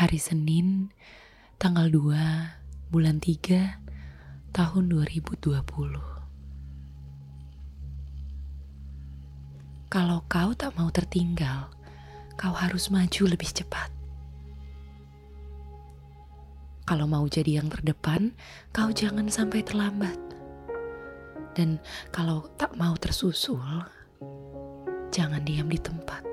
Hari 0.00 0.16
Senin, 0.16 0.88
tanggal 1.60 1.92
2, 1.92 2.16
bulan 2.88 3.20
3, 3.20 3.84
tahun 4.48 4.84
2020. 4.88 5.52
Kalau 9.92 10.24
kau 10.24 10.56
tak 10.56 10.72
mau 10.80 10.88
tertinggal, 10.88 11.68
kau 12.40 12.56
harus 12.56 12.88
maju 12.88 13.28
lebih 13.28 13.52
cepat. 13.52 13.92
Kalau 16.88 17.04
mau 17.04 17.28
jadi 17.28 17.60
yang 17.60 17.68
terdepan, 17.68 18.32
kau 18.72 18.88
jangan 18.96 19.28
sampai 19.28 19.60
terlambat. 19.60 20.16
Dan 21.52 21.76
kalau 22.08 22.48
tak 22.56 22.72
mau 22.80 22.96
tersusul, 22.96 23.84
jangan 25.12 25.44
diam 25.44 25.68
di 25.68 25.76
tempat. 25.76 26.29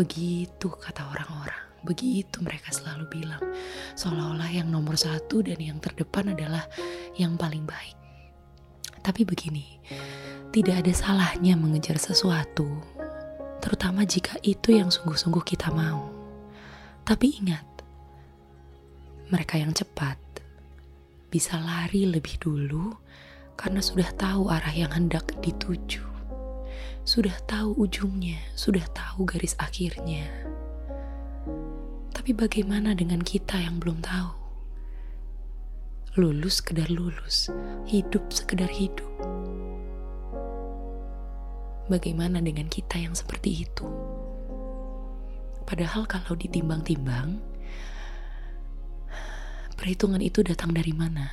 Begitu 0.00 0.72
kata 0.72 1.12
orang-orang, 1.12 1.84
begitu 1.84 2.40
mereka 2.40 2.72
selalu 2.72 3.20
bilang, 3.20 3.44
seolah-olah 4.00 4.48
yang 4.48 4.72
nomor 4.72 4.96
satu 4.96 5.44
dan 5.44 5.60
yang 5.60 5.76
terdepan 5.76 6.32
adalah 6.32 6.64
yang 7.20 7.36
paling 7.36 7.68
baik. 7.68 8.00
Tapi 9.04 9.28
begini, 9.28 9.76
tidak 10.56 10.80
ada 10.80 10.92
salahnya 10.96 11.52
mengejar 11.52 12.00
sesuatu, 12.00 12.64
terutama 13.60 14.08
jika 14.08 14.40
itu 14.40 14.72
yang 14.72 14.88
sungguh-sungguh 14.88 15.44
kita 15.44 15.68
mau. 15.68 16.08
Tapi 17.04 17.36
ingat, 17.36 17.68
mereka 19.28 19.60
yang 19.60 19.76
cepat 19.76 20.16
bisa 21.28 21.60
lari 21.60 22.08
lebih 22.08 22.40
dulu 22.40 22.88
karena 23.52 23.84
sudah 23.84 24.08
tahu 24.16 24.48
arah 24.48 24.72
yang 24.72 24.96
hendak 24.96 25.28
dituju 25.44 26.09
sudah 27.04 27.32
tahu 27.48 27.74
ujungnya, 27.80 28.38
sudah 28.52 28.84
tahu 28.92 29.24
garis 29.24 29.56
akhirnya. 29.56 30.28
Tapi 32.12 32.36
bagaimana 32.36 32.92
dengan 32.92 33.24
kita 33.24 33.56
yang 33.56 33.80
belum 33.80 34.04
tahu? 34.04 34.30
Lulus 36.20 36.60
sekedar 36.60 36.92
lulus, 36.92 37.48
hidup 37.88 38.28
sekedar 38.28 38.68
hidup. 38.68 39.08
Bagaimana 41.88 42.38
dengan 42.44 42.68
kita 42.68 43.00
yang 43.00 43.16
seperti 43.16 43.66
itu? 43.66 43.86
Padahal 45.64 46.04
kalau 46.06 46.34
ditimbang-timbang, 46.34 47.40
perhitungan 49.78 50.20
itu 50.20 50.42
datang 50.44 50.74
dari 50.74 50.92
mana? 50.92 51.30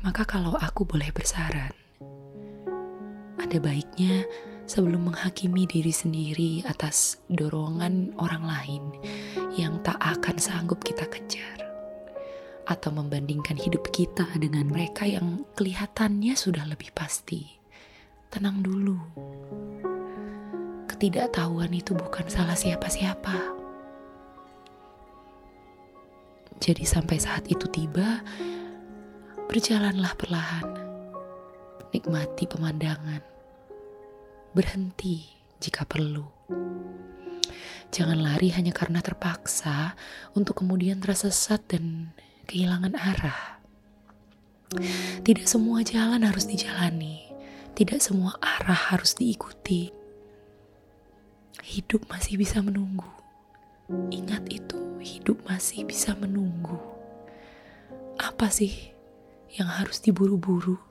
Maka 0.00 0.24
kalau 0.24 0.56
aku 0.56 0.88
boleh 0.88 1.12
bersaran, 1.12 1.76
ada 3.50 3.58
baiknya 3.66 4.22
sebelum 4.70 5.10
menghakimi 5.10 5.66
diri 5.66 5.90
sendiri 5.90 6.62
atas 6.70 7.18
dorongan 7.26 8.14
orang 8.22 8.46
lain 8.46 8.82
yang 9.58 9.82
tak 9.82 9.98
akan 9.98 10.38
sanggup 10.38 10.78
kita 10.86 11.02
kejar, 11.10 11.58
atau 12.70 12.94
membandingkan 12.94 13.58
hidup 13.58 13.90
kita 13.90 14.22
dengan 14.38 14.70
mereka 14.70 15.02
yang 15.02 15.42
kelihatannya 15.58 16.38
sudah 16.38 16.62
lebih 16.70 16.94
pasti. 16.94 17.58
Tenang 18.30 18.62
dulu, 18.62 18.94
ketidaktahuan 20.86 21.74
itu 21.74 21.90
bukan 21.98 22.30
salah 22.30 22.54
siapa-siapa. 22.54 23.58
Jadi, 26.62 26.86
sampai 26.86 27.18
saat 27.18 27.50
itu 27.50 27.66
tiba, 27.66 28.22
berjalanlah 29.50 30.14
perlahan, 30.14 30.70
nikmati 31.90 32.46
pemandangan 32.46 33.29
berhenti 34.50 35.30
jika 35.62 35.86
perlu. 35.86 36.26
Jangan 37.90 38.18
lari 38.22 38.54
hanya 38.54 38.70
karena 38.70 39.02
terpaksa 39.02 39.98
untuk 40.34 40.62
kemudian 40.62 41.02
tersesat 41.02 41.62
dan 41.70 42.14
kehilangan 42.46 42.94
arah. 42.94 43.58
Tidak 45.26 45.46
semua 45.46 45.82
jalan 45.82 46.22
harus 46.22 46.46
dijalani, 46.46 47.26
tidak 47.74 47.98
semua 47.98 48.38
arah 48.38 48.94
harus 48.94 49.18
diikuti. 49.18 49.90
Hidup 51.66 52.06
masih 52.06 52.38
bisa 52.38 52.62
menunggu. 52.62 53.10
Ingat 54.14 54.46
itu, 54.50 54.78
hidup 55.02 55.42
masih 55.46 55.82
bisa 55.82 56.14
menunggu. 56.14 56.78
Apa 58.18 58.50
sih 58.54 58.94
yang 59.50 59.66
harus 59.66 59.98
diburu-buru? 59.98 60.89